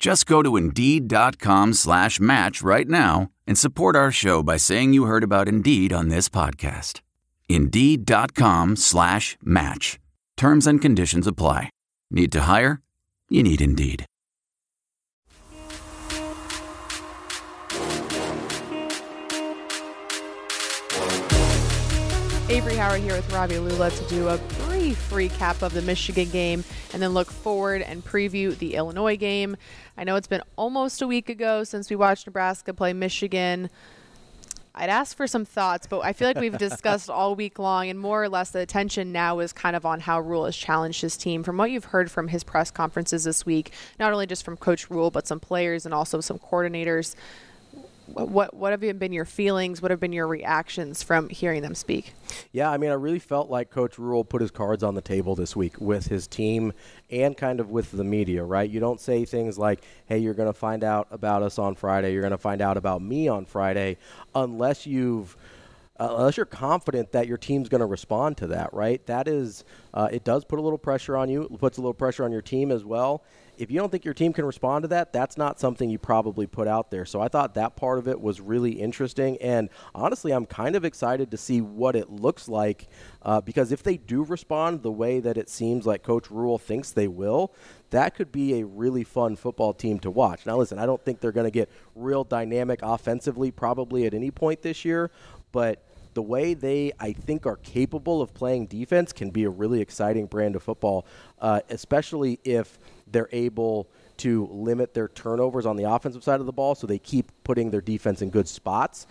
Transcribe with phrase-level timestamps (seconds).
[0.00, 5.04] Just go to Indeed.com slash match right now and support our show by saying you
[5.04, 7.02] heard about Indeed on this podcast.
[7.50, 10.00] Indeed.com slash match.
[10.38, 11.68] Terms and conditions apply.
[12.10, 12.80] Need to hire?
[13.28, 14.06] You need Indeed.
[22.50, 26.64] Avarie Howard here with Ravi Lulla to do a brief recap of the Michigan game
[26.92, 29.56] and then look forward and preview the Illinois game.
[29.96, 33.70] I know it's been almost a week ago since we watched Nebraska play Michigan.
[34.74, 38.00] I'd ask for some thoughts, but I feel like we've discussed all week long, and
[38.00, 41.16] more or less the attention now is kind of on how Rhule has challenged his
[41.16, 41.44] team.
[41.44, 44.90] From what you've heard from his press conferences this week, not only just from Coach
[44.90, 47.14] Rhule, but some players and also some coordinators,
[48.14, 49.80] what what have been your feelings?
[49.80, 52.14] What have been your reactions from hearing them speak?
[52.52, 55.34] Yeah, I mean, I really felt like Coach Rhule put his cards on the table
[55.34, 56.72] this week with his team
[57.10, 58.68] and kind of with the media, right?
[58.68, 62.12] You don't say things like, "Hey, you're going to find out about us on Friday.
[62.12, 63.96] You're going to find out about me on Friday,"
[64.34, 65.36] unless you've
[66.00, 69.04] uh, unless you're confident that your team's going to respond to that, right?
[69.06, 71.42] That is, uh, it does put a little pressure on you.
[71.42, 73.22] It puts a little pressure on your team as well
[73.60, 76.46] if you don't think your team can respond to that, that's not something you probably
[76.46, 77.04] put out there.
[77.04, 79.36] So I thought that part of it was really interesting.
[79.38, 82.88] And honestly, I'm kind of excited to see what it looks like
[83.22, 86.90] uh, because if they do respond the way that it seems like Coach Rhule thinks
[86.90, 87.52] they will,
[87.90, 90.46] that could be a really fun football team to watch.
[90.46, 94.30] Now, listen, I don't think they're going to get real dynamic offensively probably at any
[94.30, 95.10] point this year,
[95.52, 95.84] but
[96.14, 100.26] the way they, I think, are capable of playing defense can be a really exciting
[100.26, 101.06] brand of football,
[101.40, 103.88] uh, especially if they're able
[104.18, 107.70] to limit their turnovers on the offensive side of the ball, so they keep putting
[107.70, 109.06] their defense in good spots.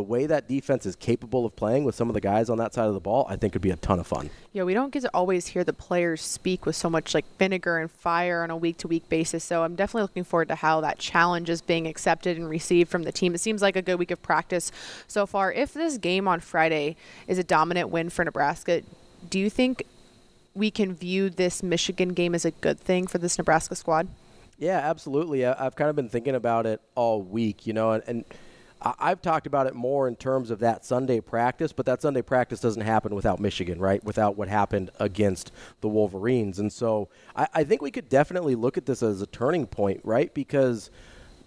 [0.00, 2.72] The way that defense is capable of playing with some of the guys on that
[2.72, 4.30] side of the ball, I think would be a ton of fun.
[4.54, 7.76] Yeah, we don't get to always hear the players speak with so much like vinegar
[7.76, 9.44] and fire on a week to week basis.
[9.44, 13.02] So I'm definitely looking forward to how that challenge is being accepted and received from
[13.02, 13.34] the team.
[13.34, 14.72] It seems like a good week of practice
[15.06, 15.52] so far.
[15.52, 16.96] If this game on Friday
[17.28, 18.80] is a dominant win for Nebraska,
[19.28, 19.84] do you think
[20.54, 24.08] we can view this Michigan game as a good thing for this Nebraska squad?
[24.56, 25.44] Yeah, absolutely.
[25.44, 28.24] I've kind of been thinking about it all week, you know, and, and
[28.82, 32.60] I've talked about it more in terms of that Sunday practice, but that Sunday practice
[32.60, 34.02] doesn't happen without Michigan, right?
[34.04, 36.58] Without what happened against the Wolverines.
[36.58, 40.00] And so I, I think we could definitely look at this as a turning point,
[40.04, 40.32] right?
[40.32, 40.90] Because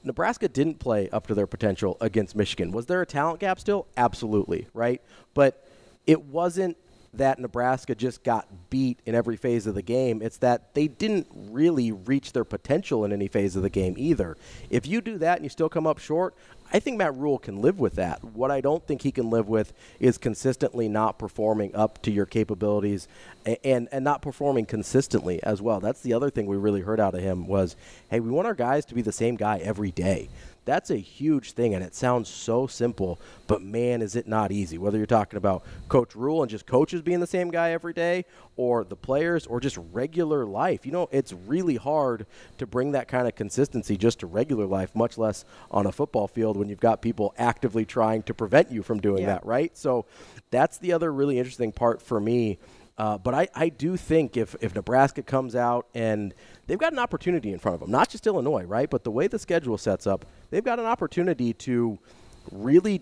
[0.04, 2.72] Nebraska didn't play up to their potential against Michigan.
[2.72, 3.88] Was there a talent gap still?
[3.98, 5.02] Absolutely, right?
[5.34, 5.68] But
[6.06, 6.78] it wasn't
[7.14, 10.22] that Nebraska just got beat in every phase of the game.
[10.22, 14.36] It's that they didn't really reach their potential in any phase of the game either.
[14.70, 16.34] If you do that and you still come up short,
[16.76, 18.24] I think Matt Rhule can live with that.
[18.24, 22.26] What I don't think he can live with is consistently not performing up to your
[22.26, 23.08] capabilities
[23.46, 25.80] and, and, and not performing consistently as well.
[25.80, 27.76] That's the other thing we really heard out of him was,
[28.10, 30.30] hey, we want our guys to be the same guy every day.
[30.66, 34.78] That's a huge thing, and it sounds so simple, but man, is it not easy.
[34.78, 38.26] Whether you're talking about Coach Rhule and just coaches being the same guy every day,
[38.56, 40.86] or the players, or just regular life.
[40.86, 42.26] You know, it's really hard
[42.60, 46.28] to bring that kind of consistency just to regular life, much less on a football
[46.28, 49.34] field when you've got people actively trying to prevent you from doing yeah.
[49.34, 49.76] that, right?
[49.78, 50.06] So
[50.52, 52.60] that's the other really interesting part for me.
[52.98, 56.34] Uh, but I, I do think if, if Nebraska comes out and–
[56.68, 58.90] they've got an opportunity in front of them, not just Illinois, right?
[58.90, 62.00] But the way the schedule sets up, they've got an opportunity to
[62.52, 63.02] really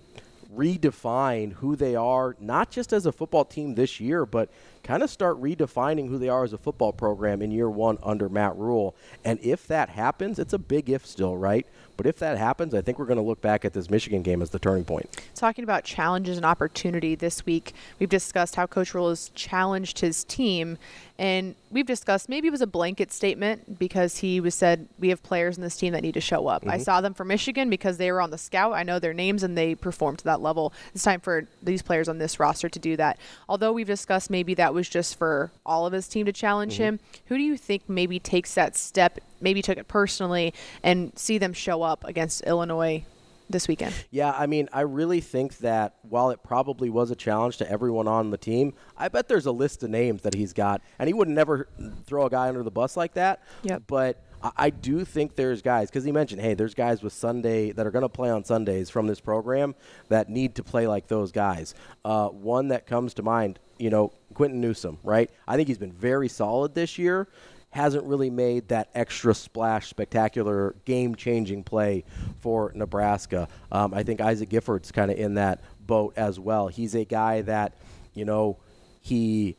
[0.55, 4.49] redefine who they are, not just as a football team this year, but
[4.83, 8.29] kind of start redefining who they are as a football program in year one under
[8.29, 8.95] Matt Rhule.
[9.23, 11.65] And if that happens, it's a big if still, right?
[11.97, 14.41] But if that happens, I think we're going to look back at this Michigan game
[14.41, 15.21] as the turning point.
[15.35, 20.23] Talking about challenges and opportunity this week, we've discussed how Coach Rhule has challenged his
[20.23, 20.79] team.
[21.19, 25.21] And we've discussed maybe it was a blanket statement because he was said we have
[25.21, 26.63] players in this team that need to show up.
[26.63, 26.71] Mm-hmm.
[26.71, 28.73] I saw them for Michigan because they were on the scout.
[28.73, 30.73] I know their names and they performed to that level.
[30.95, 33.19] It's time for these players on this roster to do that.
[33.47, 36.83] Although we've discussed maybe that was just for all of his team to challenge mm-hmm.
[36.83, 36.99] him.
[37.25, 40.53] Who do you think maybe takes that step, maybe took it personally,
[40.83, 43.05] and see them show up against Illinois
[43.51, 43.93] this weekend.
[44.09, 48.07] Yeah, I mean, I really think that while it probably was a challenge to everyone
[48.07, 51.13] on the team, I bet there's a list of names that he's got, and he
[51.13, 51.67] would never
[52.05, 53.43] throw a guy under the bus like that.
[53.63, 53.83] Yep.
[53.87, 54.23] But
[54.57, 57.91] I do think there's guys because he mentioned, hey, there's guys with Sunday that are
[57.91, 59.75] going to play on Sundays from this program
[60.09, 61.75] that need to play like those guys.
[62.03, 65.29] Uh, one that comes to mind, you know, Quinton Newsome, right?
[65.47, 67.27] I think he's been very solid this year
[67.71, 72.03] hasn't really made that extra splash, spectacular, game changing play
[72.41, 73.47] for Nebraska.
[73.71, 76.67] Um, I think Isaac Gifford's kind of in that boat as well.
[76.67, 77.73] He's a guy that,
[78.13, 78.57] you know,
[78.99, 79.55] he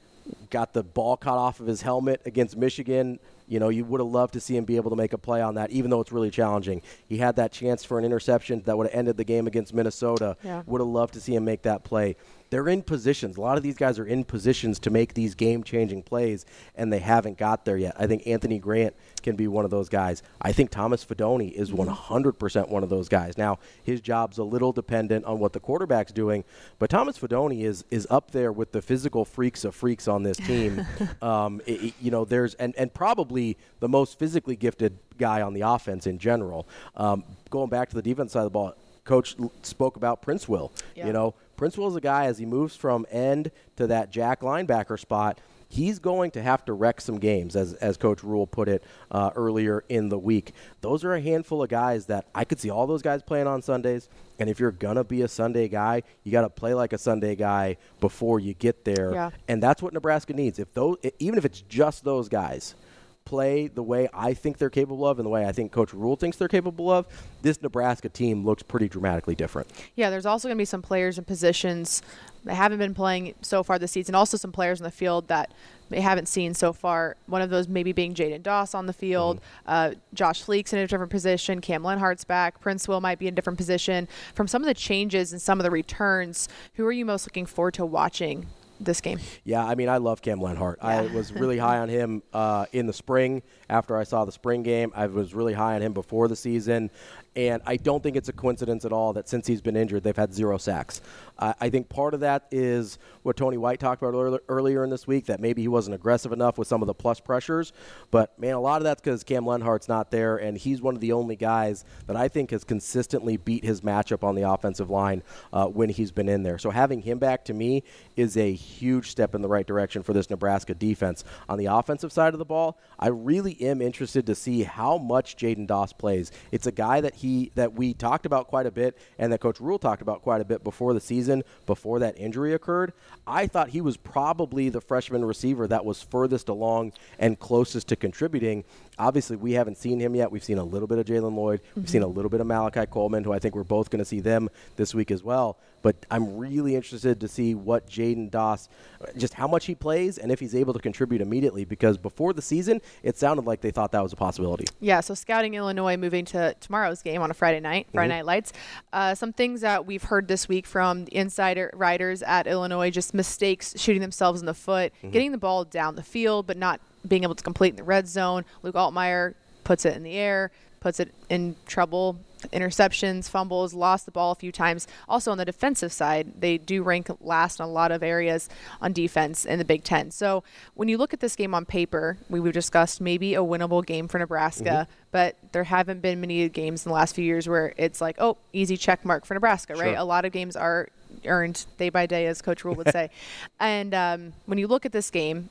[0.50, 3.18] got the ball cut off of his helmet against Michigan.
[3.48, 5.40] You know, you would have loved to see him be able to make a play
[5.40, 6.82] on that, even though it's really challenging.
[7.08, 10.36] He had that chance for an interception that would have ended the game against Minnesota.
[10.44, 10.62] Yeah.
[10.66, 12.16] Would have loved to see him make that play
[12.52, 13.38] they're in positions.
[13.38, 16.44] A lot of these guys are in positions to make these game changing plays,
[16.76, 17.94] and they haven't got there yet.
[17.98, 20.22] I think Anthony Grant can be one of those guys.
[20.38, 21.96] I think Thomas Fidone is 100%
[22.36, 22.70] mm-hmm.
[22.70, 23.38] one of those guys.
[23.38, 26.44] Now, his job's a little dependent on what the quarterback's doing,
[26.78, 30.36] but Thomas Fidone is is up there with the physical freaks of freaks on this
[30.36, 30.86] team.
[31.22, 35.62] um, it, you know, there's and and probably the most physically gifted guy on the
[35.62, 36.68] offense in general.
[36.98, 40.70] Um, going back to the defense side of the ball, coach spoke about Princewill.
[40.94, 41.06] Yeah.
[41.06, 44.98] You know, Princewill is a guy as he moves from end to that jack linebacker
[44.98, 45.40] spot.
[45.68, 48.82] He's going to have to wreck some games, as, as Coach Rhule put it
[49.12, 50.54] uh, earlier in the week.
[50.80, 53.62] Those are a handful of guys that I could see all those guys playing on
[53.62, 54.08] Sundays.
[54.40, 56.98] And if you're going to be a Sunday guy, you got to play like a
[56.98, 59.12] Sunday guy before you get there.
[59.14, 59.30] Yeah.
[59.46, 60.58] And that's what Nebraska needs.
[60.58, 62.74] If those, Even if it's just those guys,
[63.24, 66.16] play the way I think they're capable of and the way I think Coach Rhule
[66.16, 67.06] thinks they're capable of,
[67.42, 69.68] this Nebraska team looks pretty dramatically different.
[69.94, 72.02] Yeah, there's also going to be some players in positions
[72.44, 74.14] that haven't been playing so far this season.
[74.14, 75.52] Also, some players in the field that
[75.90, 77.16] they haven't seen so far.
[77.26, 79.46] One of those maybe being Jaidyn Doss on the field, mm-hmm.
[79.66, 83.36] uh, Josh Fleeks in a different position, Cam Lenhardt's back, Princewill might be in a
[83.36, 84.08] different position.
[84.34, 87.46] From some of the changes and some of the returns, who are you most looking
[87.46, 88.46] forward to watching
[88.80, 89.18] this game.
[89.44, 90.76] Yeah, I mean, I love Cam Lenhardt.
[90.78, 90.88] Yeah.
[90.88, 94.62] I was really high on him uh, in the spring after I saw the spring
[94.62, 94.92] game.
[94.94, 96.90] I was really high on him before the season.
[97.34, 100.14] And I don't think it's a coincidence at all that since he's been injured, they've
[100.14, 101.00] had zero sacks.
[101.38, 104.90] Uh, I think part of that is what Tony White talked about earlier earlier in
[104.90, 107.72] this week, that maybe he wasn't aggressive enough with some of the plus pressures.
[108.10, 111.00] But, man, a lot of that's because Cam Lenhardt's not there, and he's one of
[111.00, 115.22] the only guys that I think has consistently beat his matchup on the offensive line
[115.52, 116.58] uh, when he's been in there.
[116.58, 117.82] So having him back to me
[118.14, 121.24] is a huge step in the right direction for this Nebraska defense.
[121.48, 125.36] On the offensive side of the ball, I really am interested to see how much
[125.36, 126.30] Jaidyn Doss plays.
[126.50, 129.60] It's a guy that he that we talked about quite a bit and that Coach
[129.60, 132.92] Rhule talked about quite a bit before the season, before that injury occurred.
[133.26, 137.96] I thought he was probably the freshman receiver that was furthest along and closest to
[137.96, 138.64] contributing.
[138.98, 140.30] Obviously, we haven't seen him yet.
[140.30, 141.60] We've seen a little bit of Jaylen Lloyd.
[141.74, 141.90] We've mm-hmm.
[141.90, 144.20] seen a little bit of Malachi Coleman, who I think we're both going to see
[144.20, 145.58] them this week as well.
[145.82, 148.68] But I'm really interested to see what Jaidyn Doss,
[149.16, 152.42] just how much he plays and if he's able to contribute immediately because before the
[152.42, 154.66] season, it sounded like they thought that was a possibility.
[154.80, 158.18] Yeah, so scouting Illinois moving to tomorrow's game on a Friday night, Friday mm-hmm.
[158.18, 158.52] Night Lights.
[158.92, 163.14] Uh, some things that we've heard this week from the insider writers at Illinois just
[163.14, 165.10] mistakes, shooting themselves in the foot, mm-hmm.
[165.10, 168.08] getting the ball down the field, but not being able to complete in the red
[168.08, 168.44] zone.
[168.62, 172.18] Luke Altmyer puts it in the air, puts it in trouble
[172.52, 174.86] interceptions, fumbles, lost the ball a few times.
[175.08, 178.48] Also on the defensive side, they do rank last in a lot of areas
[178.80, 180.10] on defense in the Big Ten.
[180.10, 180.42] So
[180.74, 184.08] when you look at this game on paper, we have discussed maybe a winnable game
[184.08, 184.92] for Nebraska, mm-hmm.
[185.10, 188.36] but there haven't been many games in the last few years where it's like, oh,
[188.52, 189.96] easy check mark for Nebraska, right?
[189.96, 190.88] A lot of games are
[191.26, 193.10] earned day by day, as Coach Rhule would say.
[193.60, 195.48] and um, when you look at this game,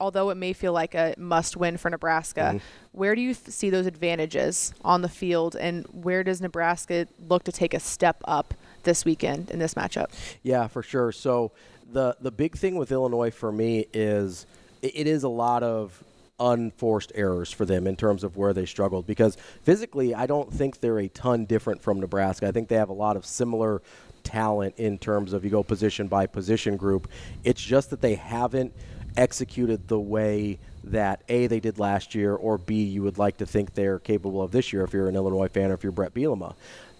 [0.00, 2.58] although it may feel like a must win for Nebraska, mm-hmm.
[2.92, 7.52] where do you see those advantages on the field and where does Nebraska look to
[7.52, 10.10] take a step up this weekend in this matchup?
[10.42, 11.12] Yeah, for sure.
[11.12, 11.52] So
[11.90, 14.46] the the big thing with Illinois for me is
[14.80, 16.02] it, it is a lot of
[16.40, 20.80] unforced errors for them in terms of where they struggled because physically I don't think
[20.80, 22.48] they're a ton different from Nebraska.
[22.48, 23.80] I think they have a lot of similar
[24.24, 27.08] talent in terms of you go position by position group.
[27.44, 28.72] It's just that they haven't
[29.16, 33.46] executed the way that A, they did last year, or B, you would like to
[33.46, 36.14] think they're capable of this year if you're an Illinois fan or if you're Bret
[36.14, 36.54] Bielema.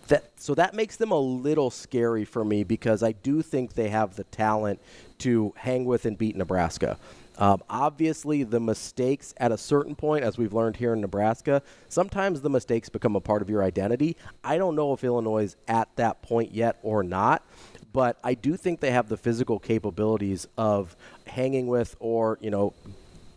[0.09, 3.89] That, so that makes them a little scary for me because I do think they
[3.89, 4.81] have the talent
[5.19, 6.99] to hang with and beat Nebraska.
[7.39, 12.41] Um, obviously, the mistakes at a certain point, as we've learned here in Nebraska, sometimes
[12.41, 14.17] the mistakes become a part of your identity.
[14.45, 17.43] I don't know if Illinois is at that point yet or not,
[17.93, 20.97] but I do think they have the physical capabilities of
[21.27, 22.75] hanging with or, you know,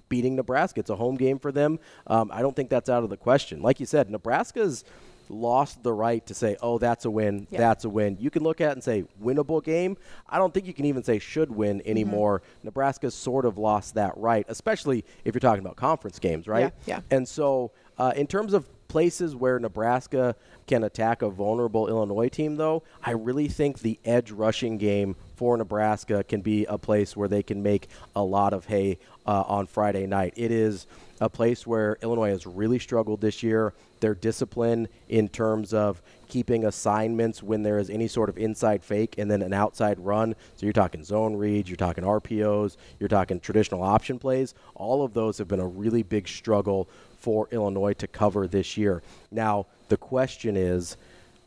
[0.09, 0.79] beating Nebraska.
[0.79, 1.79] It's a home game for them.
[2.07, 3.61] Um, I don't think that's out of the question.
[3.61, 4.83] Like you said, Nebraska's
[5.29, 7.59] lost the right to say, oh, that's a win, yeah.
[7.59, 8.17] that's a win.
[8.19, 9.97] You can look at it and say, winnable game.
[10.29, 11.89] I don't think you can even say should win mm-hmm.
[11.89, 12.39] anymore.
[12.39, 12.67] Mm-hmm.
[12.67, 16.73] Nebraska's sort of lost that right, especially if you're talking about conference games, right?
[16.85, 16.97] Yeah.
[16.97, 17.15] yeah.
[17.15, 20.35] And so, uh, in terms of places where Nebraska
[20.67, 25.57] can attack a vulnerable Illinois team, though, I really think the edge rushing game for
[25.57, 29.67] Nebraska can be a place where they can make a lot of hay uh, on
[29.67, 30.33] Friday night.
[30.35, 30.87] It is
[31.21, 33.73] a place where Illinois has really struggled this year.
[33.99, 39.15] Their discipline in terms of keeping assignments when there is any sort of inside fake
[39.17, 40.35] and then an outside run.
[40.55, 44.53] So you're talking zone reads, you're talking RPOs, you're talking traditional option plays.
[44.75, 46.89] All of those have been a really big struggle
[47.25, 49.01] for Illinois to cover this year.
[49.31, 50.97] Now, the question is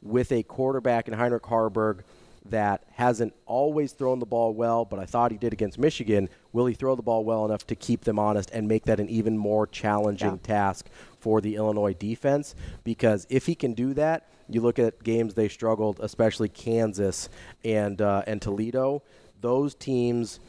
[0.02, 2.00] with a quarterback in Heinrich Haarberg–
[2.50, 6.28] that hasn't always thrown the ball well, but I thought he did against Michigan.
[6.52, 9.08] Will he throw the ball well enough to keep them honest and make that an
[9.08, 10.42] even more challenging yeah.
[10.42, 10.86] task
[11.20, 12.54] for the Illinois defense?
[12.84, 17.28] Because if he can do that, you look at games they struggled, especially Kansas
[17.64, 19.02] and uh, and Toledo.
[19.40, 20.40] Those teams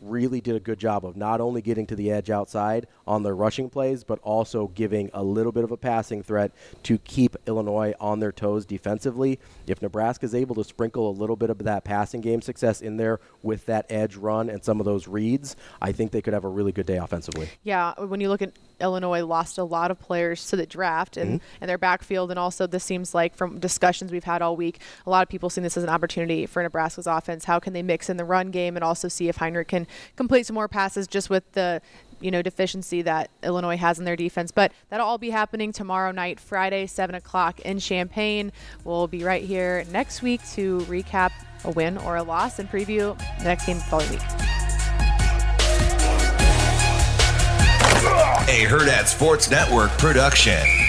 [0.00, 3.34] really did a good job of not only getting to the edge outside on their
[3.34, 7.94] rushing plays, but also giving a little bit of a passing threat to keep Illinois
[8.00, 9.38] on their toes defensively.
[9.66, 12.96] If Nebraska is able to sprinkle a little bit of that passing game success in
[12.96, 16.44] there with that edge run and some of those reads, I think they could have
[16.44, 17.48] a really good day offensively.
[17.62, 21.40] Yeah, when you look at Illinois lost a lot of players to the draft and,
[21.40, 21.56] mm-hmm.
[21.60, 22.30] and their backfield.
[22.30, 25.50] And also, this seems like from discussions we've had all week, a lot of people
[25.50, 27.44] seeing this as an opportunity for Nebraska's offense.
[27.44, 29.85] How can they mix in the run game and also see if Heinrich can
[30.16, 31.80] complete some more passes just with the
[32.20, 34.50] you know deficiency that Illinois has in their defense.
[34.50, 38.52] But that'll all be happening tomorrow night, Friday, seven o'clock in Champaign.
[38.84, 41.32] We'll be right here next week to recap
[41.64, 44.22] a win or a loss and preview the next game the following week.
[48.48, 50.85] A Hurrdat Sports Network production.